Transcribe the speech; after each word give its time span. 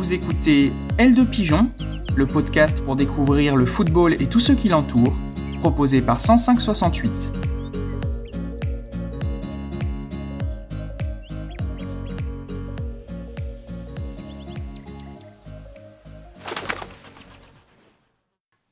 Vous 0.00 0.14
écoutez 0.14 0.72
L 0.96 1.14
de 1.14 1.24
Pigeon, 1.24 1.70
le 2.16 2.26
podcast 2.26 2.82
pour 2.82 2.96
découvrir 2.96 3.54
le 3.54 3.66
football 3.66 4.14
et 4.14 4.26
tout 4.26 4.40
ce 4.40 4.52
qui 4.52 4.70
l'entoure, 4.70 5.14
proposé 5.58 6.00
par 6.00 6.22
10568. 6.22 7.34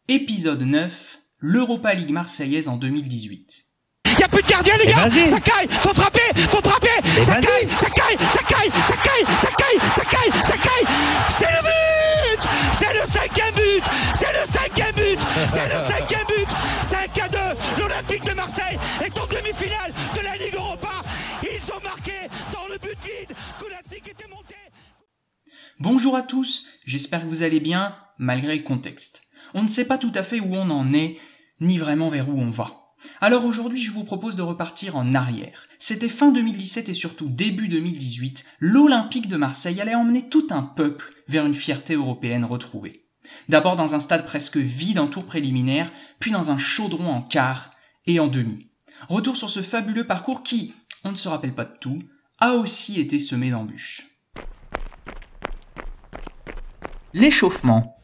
Épisode 0.08 0.62
9, 0.62 1.18
l'Europa 1.40 1.92
League 1.92 2.10
marseillaise 2.10 2.68
en 2.68 2.78
2018. 2.78 3.67
A 4.28 4.30
plus 4.30 4.42
de 4.42 4.48
gardien 4.48 4.76
les 4.76 4.84
Eh, 4.84 4.88
gars. 4.88 5.26
Ça 5.26 5.40
caille. 5.40 5.68
Faut 5.82 5.94
frapper. 5.94 6.20
Faut 6.50 6.60
frapper. 6.60 7.22
Ça 7.22 7.34
caille. 7.34 7.68
Ça 7.78 7.88
caille. 7.90 8.18
Ça 8.32 8.42
caille. 8.42 8.70
Ça 8.86 8.96
caille. 8.96 9.26
Ça 9.40 9.50
caille. 9.56 9.80
Ça 9.96 10.04
caille. 10.04 10.44
Ça 10.44 10.56
caille. 10.58 10.94
C'est 11.30 11.46
le 11.46 11.62
but. 11.62 12.48
C'est 12.74 12.92
le 12.94 13.06
cinquième 13.06 13.54
but. 13.54 13.82
C'est 14.14 14.32
le 14.32 14.52
cinquième 14.52 14.94
but. 14.94 15.18
C'est 15.48 15.64
le 15.68 15.86
cinquième 15.86 16.26
but. 16.26 16.48
5 16.82 17.18
à 17.18 17.28
2 17.28 17.38
L'Olympique 17.80 18.24
de 18.24 18.32
Marseille 18.34 18.78
est 19.04 19.18
en 19.18 19.26
demi-finale 19.26 19.92
de 20.16 20.20
la 20.22 20.36
Ligue 20.36 20.54
Europa. 20.54 20.88
Ils 21.42 21.72
ont 21.72 21.80
marqué 21.82 22.12
dans 22.52 22.66
le 22.70 22.78
but 22.78 22.98
vide. 23.02 23.36
Koulatsik 23.58 24.08
était 24.08 24.28
monté. 24.28 24.54
Bonjour 25.80 26.16
à 26.16 26.22
tous, 26.22 26.66
j'espère 26.84 27.22
que 27.22 27.26
vous 27.26 27.42
allez 27.42 27.60
bien, 27.60 27.94
malgré 28.18 28.56
le 28.56 28.62
contexte. 28.62 29.24
On 29.54 29.62
ne 29.62 29.68
sait 29.68 29.86
pas 29.86 29.98
tout 29.98 30.12
à 30.14 30.22
fait 30.22 30.40
où 30.40 30.54
on 30.54 30.70
en 30.70 30.92
est, 30.92 31.16
ni 31.60 31.78
vraiment 31.78 32.08
vers 32.08 32.28
où 32.28 32.38
on 32.40 32.50
va. 32.50 32.87
Alors 33.20 33.44
aujourd'hui, 33.44 33.80
je 33.80 33.90
vous 33.90 34.04
propose 34.04 34.36
de 34.36 34.42
repartir 34.42 34.96
en 34.96 35.14
arrière. 35.14 35.66
C'était 35.78 36.08
fin 36.08 36.30
2017 36.30 36.88
et 36.88 36.94
surtout 36.94 37.28
début 37.28 37.68
2018, 37.68 38.44
l'Olympique 38.60 39.28
de 39.28 39.36
Marseille 39.36 39.80
allait 39.80 39.94
emmener 39.94 40.28
tout 40.28 40.46
un 40.50 40.62
peuple 40.62 41.12
vers 41.28 41.46
une 41.46 41.54
fierté 41.54 41.94
européenne 41.94 42.44
retrouvée. 42.44 43.04
D'abord 43.48 43.76
dans 43.76 43.94
un 43.94 44.00
stade 44.00 44.24
presque 44.24 44.56
vide 44.56 44.98
en 44.98 45.06
tour 45.06 45.24
préliminaire, 45.24 45.90
puis 46.18 46.30
dans 46.30 46.50
un 46.50 46.58
chaudron 46.58 47.08
en 47.08 47.22
quart 47.22 47.72
et 48.06 48.20
en 48.20 48.26
demi. 48.26 48.70
Retour 49.08 49.36
sur 49.36 49.50
ce 49.50 49.62
fabuleux 49.62 50.06
parcours 50.06 50.42
qui, 50.42 50.74
on 51.04 51.10
ne 51.10 51.16
se 51.16 51.28
rappelle 51.28 51.54
pas 51.54 51.64
de 51.64 51.76
tout, 51.78 52.02
a 52.40 52.52
aussi 52.52 53.00
été 53.00 53.18
semé 53.18 53.50
d'embûches. 53.50 54.08
L'échauffement. 57.14 57.97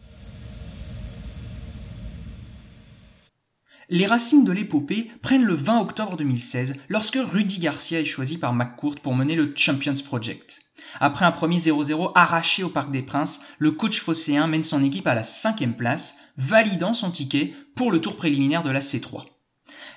Les 3.95 4.07
racines 4.07 4.45
de 4.45 4.51
l'épopée 4.51 5.09
prennent 5.23 5.45
le 5.45 5.55
20 5.55 5.79
octobre 5.79 6.17
2016 6.17 6.75
lorsque 6.89 7.17
Rudy 7.17 7.61
Garcia 7.61 8.01
est 8.01 8.05
choisi 8.05 8.39
par 8.39 8.53
McCourt 8.53 8.97
pour 8.97 9.15
mener 9.15 9.37
le 9.37 9.55
Champions 9.55 9.95
Project. 10.05 10.63
Après 10.99 11.25
un 11.25 11.31
premier 11.31 11.59
0-0 11.59 12.11
arraché 12.17 12.65
au 12.65 12.71
Parc 12.71 12.91
des 12.91 13.03
Princes, 13.03 13.43
le 13.61 13.71
coach 13.71 14.01
phocéen 14.01 14.49
mène 14.49 14.65
son 14.65 14.83
équipe 14.83 15.07
à 15.07 15.15
la 15.15 15.23
cinquième 15.23 15.77
place, 15.77 16.19
validant 16.37 16.93
son 16.93 17.13
ticket 17.13 17.55
pour 17.77 17.93
le 17.93 18.01
tour 18.01 18.17
préliminaire 18.17 18.65
de 18.65 18.71
la 18.73 18.81
C3. 18.81 19.27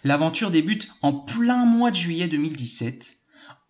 L'aventure 0.03 0.51
débute 0.51 0.89
en 1.01 1.13
plein 1.13 1.65
mois 1.65 1.89
de 1.89 1.95
juillet 1.95 2.27
2017, 2.27 3.15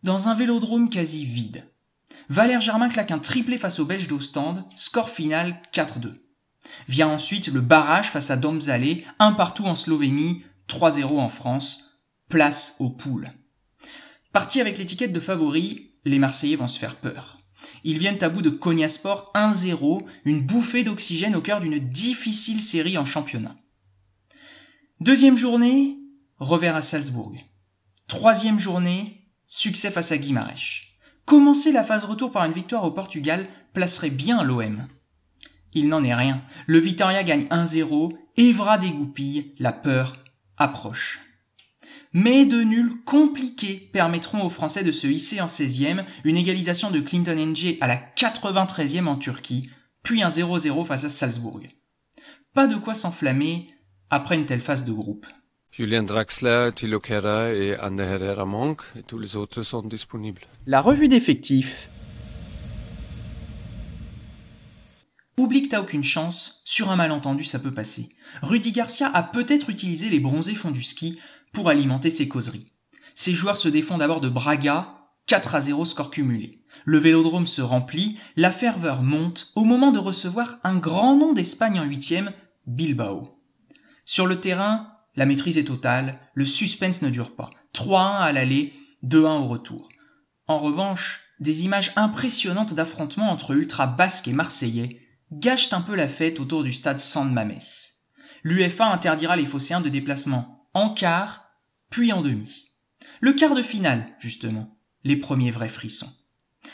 dans 0.04 0.28
un 0.28 0.36
vélodrome 0.36 0.90
quasi 0.90 1.24
vide. 1.24 1.72
Valère 2.28 2.60
Germain 2.60 2.90
claque 2.90 3.12
un 3.12 3.20
triplé 3.20 3.58
face 3.58 3.80
aux 3.80 3.86
Belges 3.86 4.10
d'Ostende, 4.10 4.66
score 4.76 5.10
final 5.10 5.62
4-2. 5.74 6.12
Vient 6.88 7.08
ensuite 7.08 7.48
le 7.48 7.62
barrage 7.62 8.10
face 8.10 8.32
à 8.32 8.38
Domzale, 8.38 8.98
un 9.20 9.34
partout 9.34 9.66
en 9.66 9.76
Slovénie, 9.76 10.44
3-0 10.70 11.06
en 11.20 11.30
France, 11.30 12.04
place 12.30 12.76
aux 12.80 12.90
poules. 12.90 13.32
Partis 14.34 14.62
avec 14.62 14.78
l'étiquette 14.78 15.14
de 15.14 15.20
favori, 15.20 15.92
les 16.06 16.20
Marseillais 16.20 16.56
vont 16.56 16.68
se 16.68 16.80
faire 16.80 16.96
peur. 16.96 17.38
Ils 17.84 17.98
viennent 17.98 18.24
à 18.24 18.30
bout 18.30 18.42
de 18.42 18.50
Cognasport 18.50 19.32
1-0, 19.36 20.06
une 20.26 20.42
bouffée 20.42 20.84
d'oxygène 20.84 21.36
au 21.36 21.42
cœur 21.42 21.60
d'une 21.60 21.80
difficile 21.80 22.62
série 22.62 22.98
en 22.98 23.06
championnat. 23.06 23.56
Deuxième 25.00 25.38
journée, 25.38 25.98
revers 26.38 26.76
à 26.76 26.82
Salzbourg. 26.82 27.36
Troisième 28.08 28.60
journée, 28.60 29.28
succès 29.46 29.92
face 29.92 30.12
à 30.12 30.18
Guimarães. 30.18 30.88
Commencer 31.26 31.72
la 31.72 31.84
phase 31.84 32.06
retour 32.06 32.32
par 32.32 32.46
une 32.46 32.54
victoire 32.54 32.84
au 32.84 32.92
Portugal 32.92 33.48
placerait 33.74 34.10
bien 34.10 34.44
l'OM. 34.44 34.88
Il 35.78 35.90
n'en 35.90 36.04
est 36.04 36.16
rien. 36.16 36.42
Le 36.66 36.80
Vitoria 36.80 37.24
gagne 37.24 37.46
1-0, 37.52 38.12
Evra 38.36 38.80
dégoupille, 38.80 39.54
la 39.60 39.72
peur 39.72 40.18
approche. 40.58 41.22
Mais 42.14 42.46
deux 42.46 42.64
nuls 42.64 43.04
compliqués 43.06 43.90
permettront 43.94 44.44
aux 44.44 44.50
Français 44.50 44.84
de 44.84 44.92
se 44.92 45.06
hisser 45.06 45.40
en 45.40 45.46
16e, 45.46 46.04
une 46.24 46.36
égalisation 46.36 46.90
de 46.90 47.00
Clinton 47.00 47.36
NG 47.36 47.78
à 47.80 47.86
la 47.86 47.98
93e 48.18 49.06
en 49.06 49.18
Turquie, 49.18 49.70
puis 50.02 50.24
un 50.24 50.30
0-0 50.30 50.84
face 50.84 51.04
à 51.04 51.10
Salzbourg. 51.10 51.62
Pas 52.56 52.66
de 52.66 52.78
quoi 52.78 52.96
s'enflammer 52.96 53.68
après 54.10 54.36
une 54.36 54.48
telle 54.48 54.62
phase 54.62 54.84
de 54.84 54.92
groupe. 54.92 55.28
Julian 55.72 56.02
Draxler, 56.02 56.72
Thilo 56.74 57.00
et 57.08 57.76
Ander 57.80 58.04
Herrera 58.04 58.46
Monk, 58.46 58.82
et 58.98 59.04
tous 59.04 59.20
les 59.20 59.36
autres 59.36 59.62
sont 59.62 59.84
disponibles. 59.84 60.42
La 60.66 60.82
revue 60.82 61.08
d'effectifs. 61.08 61.88
Oublie 65.38 65.62
que 65.62 65.70
t'as 65.70 65.82
aucune 65.82 66.04
chance, 66.04 66.64
sur 66.66 66.90
un 66.90 66.96
malentendu 66.96 67.44
ça 67.44 67.60
peut 67.60 67.74
passer. 67.74 68.10
Rudy 68.42 68.72
Garcia 68.72 69.08
a 69.14 69.22
peut-être 69.22 69.70
utilisé 69.70 70.10
les 70.10 70.20
bronzés 70.20 70.56
fonds 70.56 70.72
du 70.72 70.82
ski 70.82 71.20
pour 71.54 71.70
alimenter 71.70 72.10
ses 72.10 72.28
causeries. 72.28 72.72
Ses 73.14 73.34
joueurs 73.34 73.58
se 73.58 73.70
défont 73.70 74.00
d'abord 74.00 74.20
de 74.20 74.30
Braga, 74.30 74.96
4 75.28 75.56
à 75.56 75.62
0 75.62 75.86
score 75.86 76.10
cumulé. 76.10 76.64
Le 76.86 76.98
vélodrome 76.98 77.46
se 77.46 77.62
remplit, 77.62 78.18
la 78.36 78.50
ferveur 78.50 79.04
monte 79.04 79.52
au 79.56 79.64
moment 79.64 79.92
de 79.92 80.00
recevoir 80.00 80.58
un 80.64 80.78
grand 80.78 81.16
nom 81.16 81.34
d'Espagne 81.34 81.80
en 81.80 81.84
huitième, 81.84 82.32
Bilbao. 82.66 83.40
Sur 84.06 84.26
le 84.26 84.40
terrain, 84.40 84.92
la 85.16 85.28
maîtrise 85.28 85.60
est 85.60 85.66
totale, 85.66 86.20
le 86.34 86.46
suspense 86.46 87.04
ne 87.04 87.10
dure 87.10 87.36
pas. 87.36 87.52
3-1 87.76 88.18
à 88.18 88.32
l'aller, 88.32 88.74
2-1 89.04 89.44
au 89.44 89.48
retour. 89.48 89.90
En 90.48 90.58
revanche, 90.58 91.22
des 91.40 91.64
images 91.64 91.92
impressionnantes 91.96 92.74
d'affrontements 92.74 93.30
entre 93.30 93.52
ultra 93.52 93.86
basques 93.86 94.28
et 94.28 94.34
marseillais 94.34 95.00
gâchent 95.32 95.74
un 95.74 95.82
peu 95.82 95.96
la 95.96 96.08
fête 96.08 96.40
autour 96.40 96.64
du 96.64 96.74
stade 96.74 97.00
San 97.00 97.32
Mamés. 97.32 97.60
L'UFA 98.44 98.92
interdira 98.92 99.36
les 99.36 99.46
phocéens 99.46 99.82
de 99.82 99.90
déplacement 99.90 100.70
en 100.74 100.90
quart, 100.94 101.50
puis 101.90 102.14
en 102.14 102.22
demi. 102.22 102.72
Le 103.20 103.34
quart 103.34 103.56
de 103.56 103.64
finale, 103.64 104.08
justement, 104.20 104.78
les 105.04 105.18
premiers 105.18 105.52
vrais 105.52 105.70
frissons. 105.70 106.12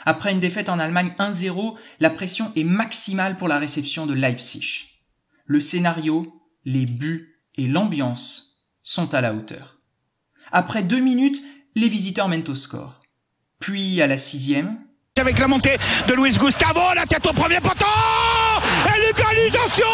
Après 0.06 0.32
une 0.32 0.40
défaite 0.40 0.70
en 0.70 0.80
Allemagne 0.80 1.14
1-0, 1.20 1.78
la 2.00 2.10
pression 2.10 2.52
est 2.56 2.64
maximale 2.64 3.38
pour 3.38 3.48
la 3.48 3.60
réception 3.60 4.06
de 4.06 4.14
Leipzig. 4.14 4.88
Le 5.46 5.60
scénario, 5.60 6.42
les 6.66 6.86
buts 6.86 7.40
et 7.56 7.68
l'ambiance 7.68 8.66
sont 8.82 9.14
à 9.14 9.22
la 9.22 9.34
hauteur. 9.34 9.80
Après 10.52 10.84
deux 10.84 11.00
minutes, 11.00 11.42
les 11.76 11.90
visiteurs 11.90 12.28
mènent 12.28 12.50
au 12.50 12.56
score. 12.56 13.00
Puis 13.60 14.02
à 14.02 14.08
la 14.08 14.18
sixième, 14.18 14.80
avec 15.16 15.38
la 15.38 15.48
montée 15.48 15.78
de 16.08 16.14
Luis 16.16 16.38
Gustavo, 16.38 16.82
la 16.96 17.06
tête 17.06 17.26
au 17.28 17.34
premier 17.34 17.60
poteau 17.60 17.86
Et 18.86 19.00
l'égalisation 19.00 19.86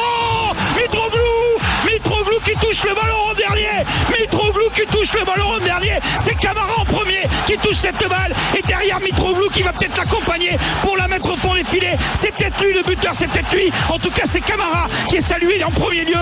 Mitroglou 0.77 1.59
Mitroglou 1.85 2.39
qui 2.43 2.53
touche 2.55 2.83
le 2.83 2.95
ballon 2.95 3.17
en 3.31 3.33
dernier 3.33 3.85
Mitroglou 4.19 4.69
qui 4.75 4.85
touche 4.87 5.13
le 5.13 5.25
ballon 5.25 5.49
en 5.57 5.59
dernier 5.59 5.99
C'est 6.19 6.35
Camara 6.35 6.79
en 6.79 6.85
premier 6.85 7.23
qui 7.45 7.57
touche 7.57 7.77
cette 7.77 8.07
balle 8.07 8.33
Et 8.57 8.61
derrière 8.63 8.99
Mitroglou 8.99 9.49
qui 9.49 9.61
va 9.63 9.73
peut-être 9.73 9.97
l'accompagner 9.97 10.57
pour 10.83 10.97
la 10.97 11.07
mettre 11.07 11.31
au 11.31 11.35
fond 11.35 11.53
des 11.53 11.63
filets 11.63 11.97
C'est 12.13 12.33
peut-être 12.33 12.61
lui 12.63 12.73
le 12.73 12.83
buteur, 12.83 13.13
c'est 13.13 13.27
peut-être 13.27 13.51
lui 13.53 13.71
En 13.89 13.97
tout 13.99 14.11
cas 14.11 14.25
c'est 14.25 14.41
Camara 14.41 14.87
qui 15.09 15.17
est 15.17 15.21
salué 15.21 15.63
en 15.63 15.71
premier 15.71 16.05
lieu 16.05 16.19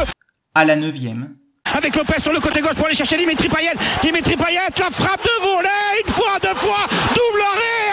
à 0.58 0.66
la 0.66 0.76
neuvième, 0.76 1.36
avec 1.76 1.96
Lopez 1.96 2.20
sur 2.20 2.34
le 2.34 2.40
côté 2.40 2.62
gauche 2.62 2.74
pour 2.74 2.88
aller 2.88 2.96
chercher 2.96 3.16
Dimitri 3.16 3.48
Payet. 3.48 3.74
Dimitri 4.02 4.36
Payet, 4.36 4.58
la 4.80 4.90
frappe 4.90 5.24
de 5.24 5.44
volet, 5.44 5.70
une 6.04 6.12
fois, 6.12 6.40
deux 6.42 6.56
fois, 6.56 6.88
double 7.10 7.42
arrêt, 7.42 7.87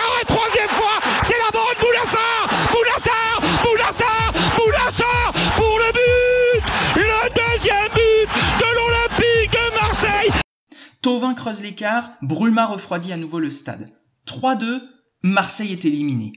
Tovin 11.05 11.35
creuse 11.35 11.61
l'écart, 11.61 12.13
Bruma 12.23 12.65
refroidit 12.65 13.13
à 13.13 13.19
nouveau 13.19 13.39
le 13.39 13.51
stade. 13.51 13.91
3-2, 14.27 14.81
Marseille 15.23 15.71
est 15.73 15.85
éliminé. 15.85 16.33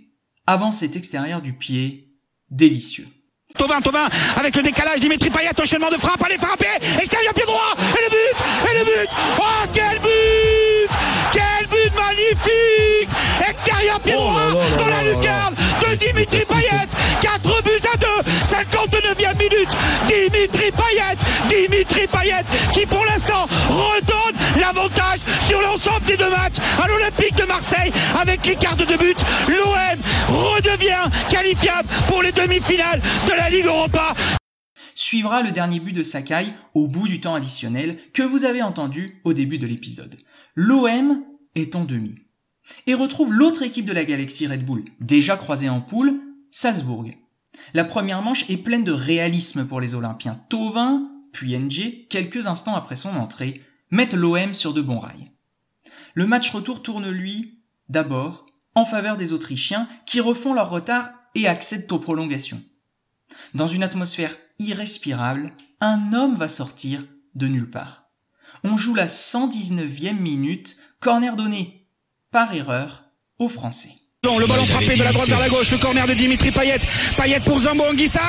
Avant 0.45 0.73
cet 0.73 0.97
extérieur 0.97 1.41
du 1.41 1.53
pied, 1.53 2.09
délicieux. 2.49 3.07
Tovin, 3.57 3.79
Tovin, 3.79 4.09
avec 4.35 4.57
le 4.57 4.63
décalage, 4.63 4.99
Dimitri 4.99 5.29
Payet, 5.29 5.57
enchaînement 5.57 5.89
de 5.89 5.95
frappe, 5.95 6.21
allez 6.21 6.37
frapper, 6.37 6.65
extérieur 6.99 7.33
pied 7.33 7.45
droit, 7.45 7.77
et 7.77 8.03
le 8.03 8.09
but, 8.09 8.43
et 8.69 8.79
le 8.79 8.83
but, 8.83 9.09
oh 9.39 9.67
quel 9.73 9.99
but, 9.99 10.89
quel 11.31 11.67
but 11.69 11.93
magnifique, 11.95 13.09
extérieur 13.49 14.01
pied 14.01 14.11
droit, 14.11 14.33
là 14.33 14.53
là 14.53 14.77
dans 14.77 14.87
là 14.87 15.01
la 15.01 15.13
lucarne 15.13 15.55
de 15.79 15.95
Dimitri 15.95 16.41
Payet, 16.45 16.87
4 17.21 17.63
buts 17.63 17.87
à 17.93 17.97
2, 17.97 18.07
59e 18.43 19.37
minute, 19.37 19.69
Dimitri 20.07 20.71
Payet, 20.71 21.17
Dimitri 21.47 22.07
Payet, 22.07 22.43
qui 22.73 22.85
pour 22.85 23.05
sur 25.47 25.61
l'ensemble 25.61 26.05
des 26.05 26.17
deux 26.17 26.29
matchs 26.29 26.57
à 26.81 26.87
l'Olympique 26.87 27.35
de 27.35 27.45
Marseille. 27.45 27.91
Avec 28.19 28.45
l'écart 28.45 28.75
de 28.75 28.85
deux 28.85 28.97
buts. 28.97 29.15
L'OM 29.47 29.99
redevient 30.27 31.09
qualifiable 31.29 31.89
pour 32.07 32.21
les 32.21 32.31
demi-finales 32.31 33.01
de 33.27 33.33
la 33.33 33.49
Ligue 33.49 33.65
Europa. 33.65 34.13
Suivra 34.93 35.41
le 35.41 35.51
dernier 35.51 35.79
but 35.79 35.93
de 35.93 36.03
Sakai 36.03 36.47
au 36.73 36.87
bout 36.87 37.07
du 37.07 37.21
temps 37.21 37.35
additionnel 37.35 37.97
que 38.13 38.23
vous 38.23 38.45
avez 38.45 38.61
entendu 38.61 39.19
au 39.23 39.33
début 39.33 39.57
de 39.57 39.67
l'épisode. 39.67 40.15
L'OM 40.55 41.23
est 41.55 41.75
en 41.75 41.83
demi. 41.83 42.15
Et 42.85 42.93
retrouve 42.93 43.31
l'autre 43.33 43.63
équipe 43.63 43.85
de 43.85 43.93
la 43.93 44.03
galaxie 44.03 44.47
Red 44.47 44.65
Bull, 44.65 44.83
déjà 44.99 45.37
croisée 45.37 45.69
en 45.69 45.81
poule, 45.81 46.19
Salzbourg. 46.51 47.05
La 47.73 47.85
première 47.85 48.21
manche 48.21 48.49
est 48.49 48.57
pleine 48.57 48.83
de 48.83 48.91
réalisme 48.91 49.65
pour 49.65 49.79
les 49.79 49.95
Olympiens. 49.95 50.41
Tovin, 50.49 51.09
puis 51.31 51.57
NG, 51.57 52.07
quelques 52.09 52.47
instants 52.47 52.75
après 52.75 52.95
son 52.95 53.15
entrée, 53.15 53.61
mettent 53.89 54.13
l'OM 54.13 54.53
sur 54.53 54.73
de 54.73 54.81
bons 54.81 54.99
rails. 54.99 55.31
Le 56.13 56.25
match 56.25 56.51
retour 56.51 56.81
tourne 56.81 57.09
lui, 57.09 57.59
d'abord, 57.89 58.45
en 58.75 58.85
faveur 58.85 59.17
des 59.17 59.33
Autrichiens 59.33 59.87
qui 60.05 60.19
refont 60.19 60.53
leur 60.53 60.69
retard 60.69 61.09
et 61.35 61.47
accèdent 61.47 61.91
aux 61.91 61.99
prolongations. 61.99 62.61
Dans 63.53 63.67
une 63.67 63.83
atmosphère 63.83 64.35
irrespirable, 64.59 65.53
un 65.79 66.13
homme 66.13 66.35
va 66.35 66.49
sortir 66.49 67.03
de 67.35 67.47
nulle 67.47 67.69
part. 67.69 68.05
On 68.63 68.77
joue 68.77 68.95
la 68.95 69.07
119e 69.07 70.17
minute, 70.17 70.77
corner 70.99 71.35
donné 71.35 71.87
par 72.31 72.53
erreur 72.53 73.03
aux 73.39 73.49
Français. 73.49 73.91
Le 74.23 74.47
ballon 74.47 74.65
frappé 74.65 74.97
de 74.97 75.03
la 75.03 75.13
droite 75.13 75.29
vers 75.29 75.39
la 75.39 75.49
gauche, 75.49 75.71
le 75.71 75.77
corner 75.77 76.05
de 76.05 76.13
Dimitri 76.13 76.51
Payet. 76.51 76.79
Payet 77.15 77.39
pour 77.39 77.59
Zambo 77.59 77.83
Anguissa. 77.85 78.21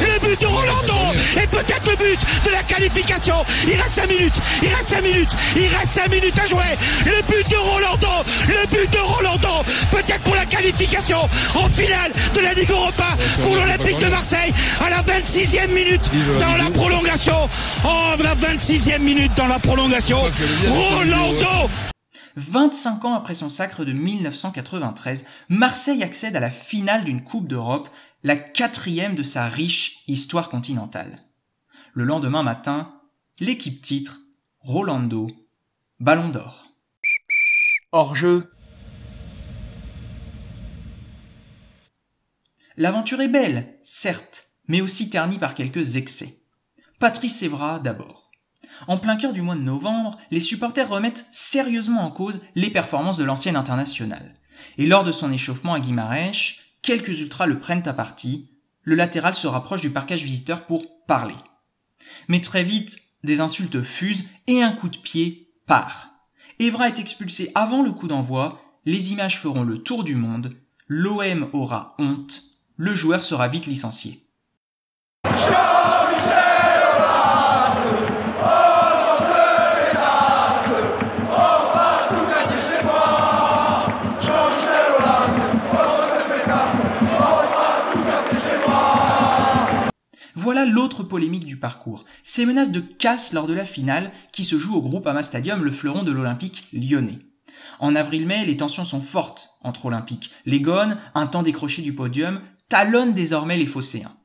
Le 0.00 0.26
but 0.26 0.40
de 0.40 0.46
Rolando. 0.46 0.94
Et 1.36 1.46
peut-être 1.46 1.90
le 1.90 1.96
but 1.96 2.20
de 2.44 2.50
la 2.50 2.62
qualification. 2.62 3.34
Il 3.66 3.80
reste 3.80 3.92
5 3.92 4.08
minutes. 4.08 4.40
Il 4.62 4.68
reste 4.68 4.88
5 4.88 5.02
minutes. 5.02 5.36
Il 5.56 5.68
reste 5.76 5.90
5 5.90 6.10
minutes 6.10 6.38
à 6.38 6.46
jouer. 6.46 6.72
Le 7.04 7.22
but 7.22 7.48
de 7.50 7.56
Rolando. 7.56 8.24
Le 8.48 8.66
but 8.68 8.90
de 8.90 8.98
Rolando. 8.98 9.64
Peut-être 9.90 10.22
pour 10.22 10.34
la 10.34 10.46
qualification 10.46 11.18
en 11.54 11.68
finale 11.68 12.12
de 12.34 12.40
la 12.40 12.54
Ligue 12.54 12.70
Europa 12.70 13.16
pour 13.42 13.54
l'Olympique 13.54 13.98
de 13.98 14.06
Marseille 14.06 14.52
à 14.84 14.90
la 14.90 15.02
26e 15.02 15.68
minute 15.68 16.10
dans 16.38 16.56
la 16.56 16.70
prolongation. 16.70 17.48
Oh, 17.84 18.22
la 18.22 18.34
26e 18.34 18.98
minute 18.98 19.32
dans 19.36 19.46
la 19.46 19.58
prolongation. 19.58 20.18
Rolando 20.68 21.70
25 22.36 23.04
ans 23.06 23.14
après 23.14 23.34
son 23.34 23.48
sacre 23.48 23.84
de 23.84 23.92
1993, 23.92 25.26
Marseille 25.48 26.02
accède 26.02 26.36
à 26.36 26.40
la 26.40 26.50
finale 26.50 27.04
d'une 27.04 27.24
Coupe 27.24 27.48
d'Europe, 27.48 27.88
la 28.22 28.36
quatrième 28.36 29.14
de 29.14 29.22
sa 29.22 29.48
riche 29.48 30.02
histoire 30.06 30.50
continentale. 30.50 31.22
Le 31.94 32.04
lendemain 32.04 32.42
matin, 32.42 32.92
l'équipe 33.40 33.80
titre 33.80 34.20
Rolando, 34.60 35.28
Ballon 35.98 36.28
d'Or. 36.28 36.66
Hors 37.92 38.14
jeu. 38.14 38.52
L'aventure 42.76 43.22
est 43.22 43.28
belle, 43.28 43.78
certes, 43.82 44.50
mais 44.68 44.82
aussi 44.82 45.08
ternie 45.08 45.38
par 45.38 45.54
quelques 45.54 45.96
excès. 45.96 46.42
Patrice 46.98 47.42
Evra 47.42 47.78
d'abord. 47.78 48.25
En 48.86 48.98
plein 48.98 49.16
cœur 49.16 49.32
du 49.32 49.42
mois 49.42 49.54
de 49.54 49.60
novembre, 49.60 50.16
les 50.30 50.40
supporters 50.40 50.88
remettent 50.88 51.26
sérieusement 51.30 52.02
en 52.02 52.10
cause 52.10 52.40
les 52.54 52.70
performances 52.70 53.16
de 53.16 53.24
l'ancienne 53.24 53.56
internationale. 53.56 54.34
Et 54.78 54.86
lors 54.86 55.04
de 55.04 55.12
son 55.12 55.32
échauffement 55.32 55.74
à 55.74 55.80
Guimarães, 55.80 56.60
quelques 56.82 57.20
ultras 57.20 57.46
le 57.46 57.58
prennent 57.58 57.86
à 57.86 57.92
partie, 57.92 58.50
le 58.82 58.94
latéral 58.94 59.34
se 59.34 59.46
rapproche 59.46 59.80
du 59.80 59.90
parcage 59.90 60.22
visiteur 60.22 60.66
pour 60.66 61.04
parler. 61.06 61.34
Mais 62.28 62.40
très 62.40 62.62
vite, 62.62 62.98
des 63.24 63.40
insultes 63.40 63.82
fusent 63.82 64.24
et 64.46 64.62
un 64.62 64.72
coup 64.72 64.88
de 64.88 64.98
pied 64.98 65.52
part. 65.66 66.10
Evra 66.58 66.88
est 66.88 66.98
expulsé 66.98 67.50
avant 67.54 67.82
le 67.82 67.92
coup 67.92 68.08
d'envoi, 68.08 68.62
les 68.84 69.12
images 69.12 69.38
feront 69.38 69.64
le 69.64 69.78
tour 69.78 70.04
du 70.04 70.14
monde, 70.14 70.54
l'OM 70.86 71.50
aura 71.52 71.96
honte, 71.98 72.42
le 72.76 72.94
joueur 72.94 73.22
sera 73.22 73.48
vite 73.48 73.66
licencié. 73.66 74.22
L'autre 90.66 91.02
polémique 91.02 91.46
du 91.46 91.56
parcours. 91.56 92.04
Ces 92.22 92.46
menaces 92.46 92.70
de 92.70 92.80
casse 92.80 93.32
lors 93.32 93.46
de 93.46 93.54
la 93.54 93.64
finale 93.64 94.12
qui 94.32 94.44
se 94.44 94.58
joue 94.58 94.74
au 94.74 94.82
Groupama 94.82 95.22
Stadium, 95.22 95.64
le 95.64 95.70
fleuron 95.70 96.02
de 96.02 96.12
l'Olympique 96.12 96.68
lyonnais. 96.72 97.18
En 97.78 97.94
avril-mai, 97.94 98.44
les 98.44 98.56
tensions 98.56 98.84
sont 98.84 99.02
fortes 99.02 99.50
entre 99.62 99.86
Olympiques. 99.86 100.30
Les 100.44 100.60
Gones, 100.60 100.98
un 101.14 101.26
temps 101.26 101.42
décroché 101.42 101.82
du 101.82 101.94
podium, 101.94 102.40
talonnent 102.68 103.14
désormais 103.14 103.56
les 103.56 103.66
phocéens. 103.66 104.16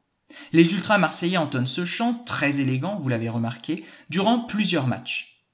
Les 0.54 0.72
ultras 0.74 0.98
marseillais 0.98 1.38
entonnent 1.38 1.68
ce 1.68 1.86
chant, 1.86 2.14
très 2.26 2.60
élégant, 2.60 2.98
vous 2.98 3.10
l'avez 3.10 3.30
remarqué, 3.30 3.84
durant 4.10 4.40
plusieurs 4.40 4.88
matchs. 4.88 5.46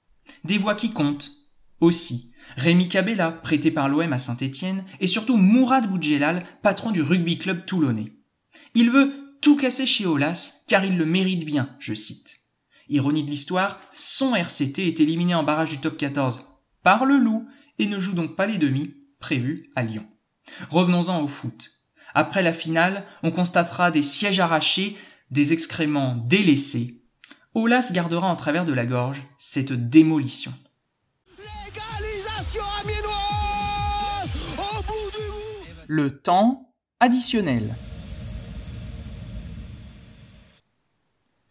Des 0.43 0.57
voix 0.57 0.75
qui 0.75 0.91
comptent, 0.91 1.31
aussi. 1.79 2.31
Rémi 2.55 2.89
Cabella, 2.89 3.31
prêté 3.31 3.71
par 3.71 3.89
l'OM 3.89 4.13
à 4.13 4.19
Saint-Étienne, 4.19 4.85
et 4.99 5.07
surtout 5.07 5.37
Mourad 5.37 5.87
Boudjelal, 5.87 6.43
patron 6.61 6.91
du 6.91 7.01
rugby 7.01 7.37
club 7.37 7.65
toulonnais. 7.65 8.13
Il 8.73 8.89
veut 8.89 9.26
tout 9.47 9.55
casser 9.55 9.85
chez 9.85 10.05
Olas, 10.05 10.65
car 10.67 10.83
il 10.83 10.97
le 10.97 11.05
mérite 11.05 11.45
bien, 11.45 11.73
je 11.79 11.93
cite. 11.93 12.41
Ironie 12.89 13.23
de 13.23 13.29
l'histoire, 13.29 13.79
son 13.93 14.35
RCT 14.35 14.79
est 14.79 14.99
éliminé 14.99 15.35
en 15.35 15.43
barrage 15.43 15.69
du 15.69 15.77
top 15.77 15.95
14 15.95 16.41
par 16.83 17.05
le 17.05 17.17
loup 17.17 17.47
et 17.79 17.87
ne 17.87 17.97
joue 17.97 18.11
donc 18.11 18.35
pas 18.35 18.45
les 18.45 18.57
demi 18.57 18.93
prévus 19.21 19.71
à 19.77 19.83
Lyon. 19.83 20.05
Revenons-en 20.69 21.21
au 21.21 21.29
foot. 21.29 21.71
Après 22.13 22.43
la 22.43 22.51
finale, 22.51 23.05
on 23.23 23.31
constatera 23.31 23.89
des 23.89 24.01
sièges 24.01 24.41
arrachés, 24.41 24.97
des 25.31 25.53
excréments 25.53 26.17
délaissés. 26.27 27.05
Olas 27.53 27.91
gardera 27.93 28.27
en 28.27 28.35
travers 28.35 28.65
de 28.65 28.73
la 28.73 28.85
gorge 28.85 29.23
cette 29.37 29.71
démolition. 29.71 30.53
Le 35.87 36.19
temps 36.19 36.73
additionnel. 36.99 37.73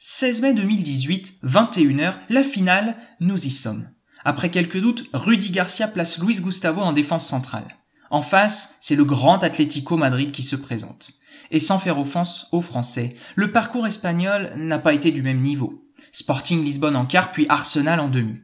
16 0.08 0.42
mai 0.42 0.54
2018, 0.54 1.40
21h, 1.42 2.14
la 2.28 2.44
finale, 2.44 2.96
nous 3.18 3.44
y 3.44 3.50
sommes. 3.50 3.90
Après 4.24 4.52
quelques 4.52 4.80
doutes, 4.80 5.04
Rudy 5.12 5.50
Garcia 5.50 5.88
place 5.88 6.20
Luis 6.20 6.40
Gustavo 6.40 6.80
en 6.80 6.92
défense 6.92 7.26
centrale. 7.26 7.66
En 8.10 8.22
face, 8.22 8.76
c'est 8.80 8.94
le 8.94 9.04
grand 9.04 9.42
Atlético 9.42 9.96
Madrid 9.96 10.30
qui 10.30 10.44
se 10.44 10.54
présente. 10.54 11.14
Et 11.50 11.58
sans 11.58 11.80
faire 11.80 11.98
offense 11.98 12.46
aux 12.52 12.62
Français, 12.62 13.16
le 13.34 13.50
parcours 13.50 13.88
espagnol 13.88 14.52
n'a 14.56 14.78
pas 14.78 14.94
été 14.94 15.10
du 15.10 15.22
même 15.22 15.40
niveau. 15.40 15.84
Sporting 16.12 16.64
Lisbonne 16.64 16.94
en 16.94 17.06
quart, 17.06 17.32
puis 17.32 17.46
Arsenal 17.48 17.98
en 17.98 18.08
demi. 18.08 18.36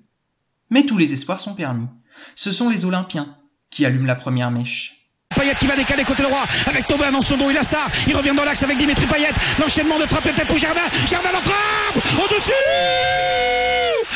Mais 0.70 0.84
tous 0.84 0.98
les 0.98 1.12
espoirs 1.12 1.40
sont 1.40 1.54
permis. 1.54 1.86
Ce 2.34 2.50
sont 2.50 2.70
les 2.70 2.86
Olympiens 2.86 3.38
qui 3.70 3.86
allument 3.86 4.06
la 4.06 4.16
première 4.16 4.50
mèche. 4.50 5.01
Payet 5.32 5.54
qui 5.58 5.66
va 5.66 5.76
décaler 5.76 6.04
côté 6.04 6.22
droit 6.22 6.44
avec 6.66 6.86
Tauvin 6.86 7.10
dans 7.10 7.22
son 7.22 7.36
dos. 7.36 7.50
Il 7.50 7.58
a 7.58 7.62
ça. 7.64 7.86
Il 8.06 8.16
revient 8.16 8.32
dans 8.34 8.44
l'axe 8.44 8.62
avec 8.62 8.78
Dimitri 8.78 9.06
Payet. 9.06 9.28
L'enchaînement 9.58 9.98
de 9.98 10.06
frappe 10.06 10.24
peut-être 10.24 10.46
pour 10.46 10.58
Germain. 10.58 10.80
Germain 11.08 11.30
la 11.32 11.40
frappe 11.40 12.24
Au-dessus 12.24 12.52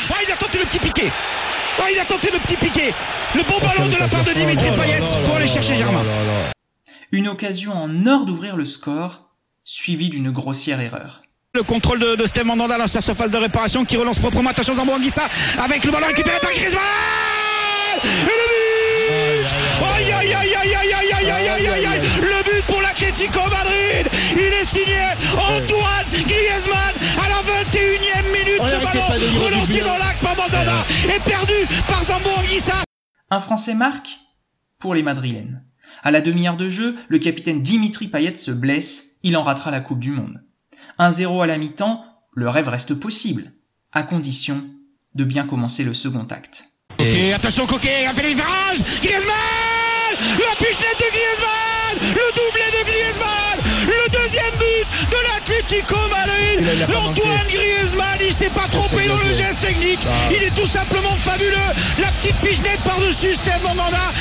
Oh, 0.09 0.13
il 0.25 0.31
a 0.31 0.35
tenté 0.35 0.59
le 0.59 0.65
petit 0.65 0.79
piqué. 0.79 1.11
Oh, 1.79 1.83
il 1.91 1.99
a 1.99 2.05
tenté 2.05 2.29
le 2.31 2.39
petit 2.39 2.55
piqué. 2.55 2.93
Le 3.35 3.43
bon 3.43 3.59
ballon 3.59 3.87
de 3.89 3.97
la 3.97 4.07
part 4.07 4.23
de 4.23 4.31
Dimitri 4.33 4.69
Payet 4.71 5.01
pour 5.25 5.35
aller 5.35 5.47
chercher 5.47 5.75
Germain. 5.75 6.03
Une 7.11 7.27
occasion 7.27 7.73
en 7.73 8.05
or 8.05 8.25
d'ouvrir 8.25 8.55
le 8.55 8.65
score, 8.65 9.29
suivie 9.63 10.09
d'une 10.09 10.31
grossière 10.31 10.79
erreur. 10.81 11.21
Le 11.53 11.63
contrôle 11.63 11.99
de, 11.99 12.15
de 12.15 12.25
Steve 12.25 12.45
Mandanda 12.45 12.77
dans 12.77 12.87
sa 12.87 13.01
surface 13.01 13.29
de 13.31 13.37
réparation 13.37 13.85
qui 13.85 13.97
relance 13.97 14.19
proprement. 14.19 14.49
Attention 14.49 14.75
Zambo 14.75 14.93
Anguissa 14.93 15.23
avec 15.57 15.83
le 15.83 15.91
ballon 15.91 16.07
récupéré 16.07 16.37
par 16.39 16.51
Griezmann 16.51 16.81
Et 18.03 18.07
le 18.07 19.45
but 19.47 19.55
Aïe 19.95 20.11
aïe 20.11 20.33
aïe 20.33 20.55
aïe 20.55 20.75
aïe 20.75 20.93
aïe 21.29 21.47
aïe 21.47 21.67
aïe 21.67 21.85
aïe 21.85 22.01
Le 22.21 22.43
but 22.43 22.65
pour 22.65 22.81
l'Atlético 22.81 23.39
Madrid. 23.49 24.07
Il 24.33 24.53
est 24.53 24.65
signé 24.65 25.01
Antoine 25.33 26.05
Griezmann 26.27 26.93
à 27.23 27.29
la 27.29 27.41
21e 27.43 28.31
minute. 28.31 28.61
Ce 28.61 28.83
ballon 28.83 29.45
relancé 29.45 29.81
dans 29.81 29.97
l'axe 29.97 30.19
par 30.21 30.35
Mandanda 30.35 30.85
et 31.05 31.19
perdu 31.19 31.53
par 31.87 32.03
Zambo 32.03 32.29
Anguissa. 32.37 32.83
Un 33.29 33.39
Français 33.39 33.73
marque 33.73 34.19
pour 34.79 34.93
les 34.95 35.03
Madrilènes. 35.03 35.63
À 36.03 36.11
la 36.11 36.21
demi-heure 36.21 36.57
de 36.57 36.69
jeu, 36.69 36.95
le 37.07 37.17
capitaine 37.17 37.61
Dimitri 37.61 38.07
Payet 38.07 38.35
se 38.35 38.51
blesse, 38.51 39.17
il 39.23 39.35
en 39.35 39.41
ratera 39.41 39.71
la 39.71 39.81
Coupe 39.81 39.99
du 39.99 40.11
Monde. 40.11 40.43
1-0 40.99 41.43
à 41.43 41.47
la 41.47 41.57
mi-temps, 41.57 42.05
le 42.33 42.49
rêve 42.49 42.67
reste 42.67 42.93
possible, 42.95 43.51
à 43.91 44.03
condition 44.03 44.63
de 45.15 45.23
bien 45.23 45.45
commencer 45.45 45.83
le 45.83 45.93
second 45.93 46.27
acte. 46.29 46.65
Ok, 46.99 47.31
attention 47.35 47.65
Coquet, 47.67 48.03
il 48.03 48.07
a 48.07 48.13
fait 48.13 48.23
les 48.23 48.33
virages 48.33 48.83
Griezmann 49.01 49.35
Le 50.37 50.55
Madrid. 56.75 56.95
Antoine 56.95 57.47
Griezmann, 57.47 58.19
il 58.21 58.33
s'est 58.33 58.49
pas 58.49 58.67
trompé 58.71 59.07
dans 59.07 59.17
le 59.17 59.33
geste 59.33 59.61
technique. 59.61 60.05
Il 60.31 60.43
est 60.43 60.55
tout 60.55 60.67
simplement 60.67 61.15
fabuleux. 61.15 61.55
La 61.99 62.07
petite 62.19 62.35
pichenette 62.37 62.81
par-dessus 62.83 63.35
Steve 63.35 63.63
Mandanda. 63.63 64.11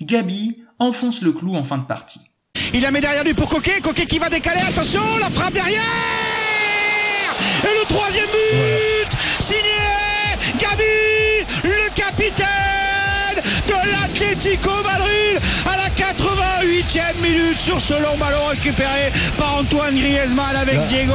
Gabi 0.00 0.62
enfonce 0.78 1.22
le 1.22 1.32
clou 1.32 1.56
en 1.56 1.64
fin 1.64 1.78
de 1.78 1.84
partie. 1.84 2.20
Il 2.74 2.82
la 2.82 2.90
met 2.90 3.00
derrière 3.00 3.24
lui 3.24 3.34
pour 3.34 3.48
Coquet. 3.48 3.80
Coquet 3.80 4.06
qui 4.06 4.18
va 4.18 4.28
décaler. 4.28 4.60
Attention, 4.60 5.00
la 5.18 5.30
frappe 5.30 5.54
derrière. 5.54 5.80
Et 7.64 7.80
le 7.80 7.86
troisième 7.88 8.26
but, 8.26 9.16
signé 9.40 9.60
Gabi, 10.58 10.82
le 11.64 11.90
capitaine 11.94 12.46
de 13.66 13.74
l'Atlético 13.90 14.70
Madrid 14.84 15.40
à 15.64 15.76
la 15.76 15.90
88e 17.16 17.22
minute 17.22 17.58
sur 17.58 17.80
ce 17.80 17.94
long 17.94 18.16
ballon 18.18 18.46
récupéré 18.50 19.12
par 19.38 19.58
Antoine 19.58 19.94
Griezmann 19.94 20.56
avec 20.56 20.86
Diego 20.88 21.14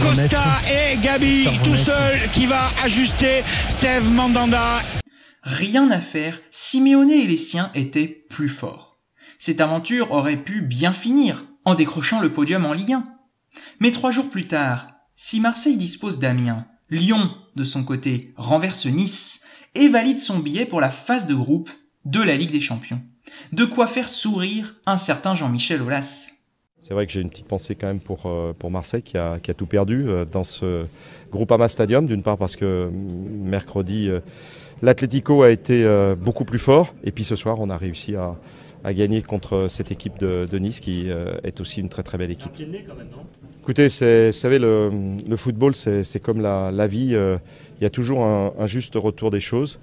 Costa 0.00 0.44
et 0.68 0.96
Gabi 0.98 1.46
tout 1.64 1.74
seul 1.74 2.28
qui 2.32 2.46
va 2.46 2.70
ajuster 2.84 3.42
Steve 3.68 4.10
Mandanda. 4.10 4.82
Rien 5.42 5.90
à 5.90 6.00
faire, 6.00 6.40
Simeone 6.50 7.10
et 7.10 7.26
les 7.26 7.36
siens 7.36 7.70
étaient 7.74 8.06
plus 8.06 8.48
forts. 8.48 8.98
Cette 9.38 9.60
aventure 9.60 10.10
aurait 10.12 10.42
pu 10.42 10.60
bien 10.62 10.92
finir 10.92 11.44
en 11.64 11.74
décrochant 11.74 12.20
le 12.20 12.32
podium 12.32 12.64
en 12.64 12.72
Ligue 12.72 12.94
1. 12.94 13.06
Mais 13.80 13.90
trois 13.90 14.10
jours 14.10 14.30
plus 14.30 14.46
tard, 14.46 14.88
si 15.14 15.40
Marseille 15.40 15.76
dispose 15.76 16.18
d'Amiens, 16.18 16.66
Lyon, 16.90 17.30
de 17.56 17.64
son 17.64 17.84
côté, 17.84 18.32
renverse 18.36 18.86
Nice 18.86 19.40
et 19.74 19.88
valide 19.88 20.18
son 20.18 20.38
billet 20.38 20.66
pour 20.66 20.80
la 20.80 20.90
phase 20.90 21.26
de 21.26 21.34
groupe 21.34 21.70
de 22.04 22.20
la 22.20 22.36
Ligue 22.36 22.52
des 22.52 22.60
Champions. 22.60 23.02
De 23.52 23.64
quoi 23.64 23.86
faire 23.86 24.08
sourire 24.08 24.74
un 24.86 24.96
certain 24.96 25.34
Jean-Michel 25.34 25.82
Aulas. 25.82 26.30
C'est 26.80 26.94
vrai 26.94 27.04
que 27.06 27.12
j'ai 27.12 27.20
une 27.20 27.30
petite 27.30 27.48
pensée 27.48 27.74
quand 27.74 27.88
même 27.88 27.98
pour, 27.98 28.26
euh, 28.26 28.52
pour 28.56 28.70
Marseille 28.70 29.02
qui 29.02 29.18
a, 29.18 29.38
qui 29.40 29.50
a 29.50 29.54
tout 29.54 29.66
perdu 29.66 30.04
euh, 30.08 30.24
dans 30.24 30.44
ce 30.44 30.86
Groupama 31.32 31.66
Stadium. 31.66 32.06
D'une 32.06 32.22
part 32.22 32.38
parce 32.38 32.54
que 32.54 32.88
mm, 32.88 33.48
mercredi, 33.48 34.08
euh, 34.08 34.20
l'Atlético 34.82 35.42
a 35.42 35.50
été 35.50 35.84
beaucoup 36.16 36.44
plus 36.44 36.60
fort. 36.60 36.94
Et 37.02 37.10
puis 37.10 37.24
ce 37.24 37.34
soir, 37.34 37.56
on 37.58 37.70
a 37.70 37.76
réussi 37.76 38.14
à, 38.14 38.36
à 38.84 38.94
gagner 38.94 39.20
contre 39.22 39.66
cette 39.68 39.90
équipe 39.90 40.18
de, 40.18 40.46
de 40.48 40.58
Nice 40.58 40.78
qui 40.80 41.08
est 41.08 41.60
aussi 41.60 41.80
une 41.80 41.88
très 41.88 42.02
très 42.02 42.18
belle 42.18 42.30
équipe. 42.30 42.52
Écoutez, 43.62 43.88
vous 43.88 44.32
savez, 44.32 44.58
le, 44.58 44.90
le 45.26 45.36
football, 45.36 45.74
c'est 45.74 46.20
comme 46.20 46.40
la, 46.42 46.70
la 46.70 46.86
vie. 46.86 47.16
Il 47.16 47.82
y 47.82 47.86
a 47.86 47.90
toujours 47.90 48.22
un, 48.22 48.52
un 48.58 48.66
juste 48.66 48.94
retour 48.96 49.30
des 49.30 49.40
choses. 49.40 49.80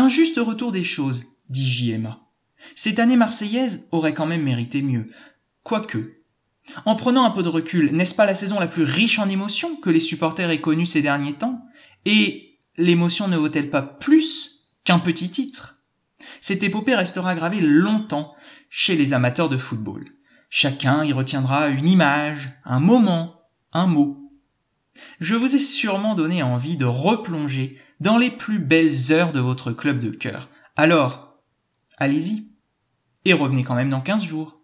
Un 0.00 0.08
juste 0.08 0.38
retour 0.38 0.72
des 0.72 0.82
choses, 0.82 1.26
dit 1.50 1.70
JMA. 1.70 2.18
Cette 2.74 2.98
année 2.98 3.18
marseillaise 3.18 3.86
aurait 3.92 4.14
quand 4.14 4.24
même 4.24 4.44
mérité 4.44 4.80
mieux. 4.80 5.10
Quoique. 5.62 6.22
En 6.86 6.96
prenant 6.96 7.26
un 7.26 7.30
peu 7.30 7.42
de 7.42 7.50
recul, 7.50 7.92
n'est-ce 7.92 8.14
pas 8.14 8.24
la 8.24 8.34
saison 8.34 8.58
la 8.58 8.66
plus 8.66 8.84
riche 8.84 9.18
en 9.18 9.28
émotions 9.28 9.76
que 9.76 9.90
les 9.90 10.00
supporters 10.00 10.48
aient 10.48 10.62
connue 10.62 10.86
ces 10.86 11.02
derniers 11.02 11.34
temps? 11.34 11.54
Et 12.06 12.56
l'émotion 12.78 13.28
ne 13.28 13.36
vaut-elle 13.36 13.68
pas 13.68 13.82
plus 13.82 14.70
qu'un 14.84 15.00
petit 15.00 15.28
titre? 15.28 15.82
Cette 16.40 16.62
épopée 16.62 16.94
restera 16.94 17.34
gravée 17.34 17.60
longtemps 17.60 18.34
chez 18.70 18.96
les 18.96 19.12
amateurs 19.12 19.50
de 19.50 19.58
football. 19.58 20.06
Chacun 20.48 21.04
y 21.04 21.12
retiendra 21.12 21.68
une 21.68 21.86
image, 21.86 22.58
un 22.64 22.80
moment, 22.80 23.42
un 23.74 23.86
mot. 23.86 24.32
Je 25.20 25.34
vous 25.34 25.54
ai 25.54 25.60
sûrement 25.60 26.14
donné 26.14 26.42
envie 26.42 26.78
de 26.78 26.86
replonger 26.86 27.78
dans 28.00 28.16
les 28.16 28.30
plus 28.30 28.58
belles 28.58 29.12
heures 29.12 29.32
de 29.32 29.40
votre 29.40 29.72
club 29.72 30.00
de 30.00 30.10
cœur. 30.10 30.48
Alors, 30.74 31.38
allez-y. 31.98 32.50
Et 33.26 33.34
revenez 33.34 33.62
quand 33.62 33.74
même 33.74 33.90
dans 33.90 34.00
15 34.00 34.24
jours. 34.24 34.58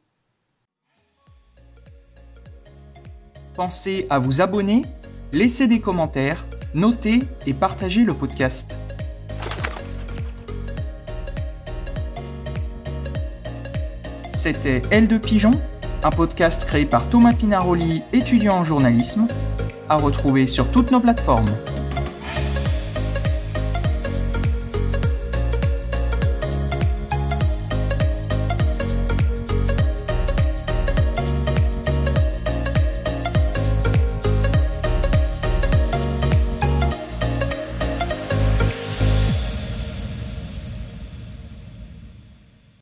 Pensez 3.54 4.06
à 4.08 4.18
vous 4.18 4.40
abonner, 4.40 4.82
laisser 5.32 5.66
des 5.66 5.80
commentaires, 5.80 6.44
noter 6.74 7.20
et 7.46 7.52
partager 7.52 8.04
le 8.04 8.14
podcast. 8.14 8.78
C'était 14.30 14.82
L 14.90 15.08
de 15.08 15.18
Pigeon, 15.18 15.52
un 16.02 16.10
podcast 16.10 16.64
créé 16.64 16.86
par 16.86 17.08
Thomas 17.10 17.32
Pinaroli, 17.34 18.02
étudiant 18.12 18.58
en 18.58 18.64
journalisme, 18.64 19.26
à 19.88 19.96
retrouver 19.96 20.46
sur 20.46 20.70
toutes 20.70 20.90
nos 20.90 21.00
plateformes. 21.00 21.50